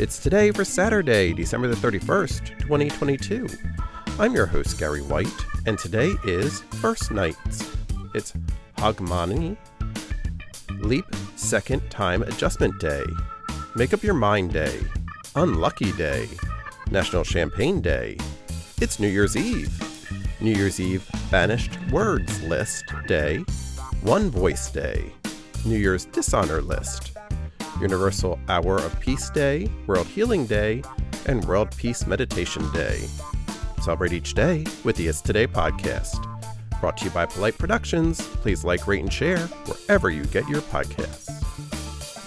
It's 0.00 0.18
today 0.18 0.50
for 0.50 0.64
Saturday, 0.64 1.32
December 1.32 1.68
the 1.68 1.76
31st, 1.76 2.58
2022. 2.58 3.46
I'm 4.18 4.34
your 4.34 4.44
host, 4.44 4.76
Gary 4.76 5.02
White, 5.02 5.28
and 5.66 5.78
today 5.78 6.14
is 6.24 6.62
First 6.80 7.12
Nights. 7.12 7.70
It's 8.12 8.32
Hogmanay, 8.76 9.56
Leap 10.80 11.04
Second 11.36 11.88
Time 11.92 12.22
Adjustment 12.22 12.80
Day, 12.80 13.04
Make 13.76 13.94
Up 13.94 14.02
Your 14.02 14.14
Mind 14.14 14.52
Day, 14.52 14.80
Unlucky 15.36 15.92
Day, 15.92 16.28
National 16.90 17.22
Champagne 17.22 17.80
Day. 17.80 18.16
It's 18.80 18.98
New 18.98 19.06
Year's 19.06 19.36
Eve, 19.36 19.70
New 20.40 20.54
Year's 20.54 20.80
Eve 20.80 21.08
Banished 21.30 21.78
Words 21.92 22.42
List 22.42 22.84
Day, 23.06 23.44
One 24.00 24.28
Voice 24.28 24.72
Day, 24.72 25.12
New 25.64 25.78
Year's 25.78 26.06
Dishonor 26.06 26.62
List, 26.62 27.12
Universal 27.80 28.38
Hour 28.48 28.76
of 28.78 28.98
Peace 29.00 29.30
Day, 29.30 29.70
World 29.86 30.06
Healing 30.06 30.46
Day, 30.46 30.82
and 31.26 31.44
World 31.44 31.74
Peace 31.76 32.06
Meditation 32.06 32.70
Day. 32.72 33.06
Celebrate 33.82 34.12
each 34.12 34.34
day 34.34 34.64
with 34.84 34.96
the 34.96 35.08
It's 35.08 35.20
Today 35.20 35.46
podcast. 35.46 36.22
Brought 36.80 36.96
to 36.98 37.06
you 37.06 37.10
by 37.10 37.26
Polite 37.26 37.56
Productions. 37.58 38.20
Please 38.20 38.64
like, 38.64 38.86
rate, 38.86 39.02
and 39.02 39.12
share 39.12 39.38
wherever 39.38 40.10
you 40.10 40.24
get 40.26 40.48
your 40.48 40.60
podcasts. 40.62 41.23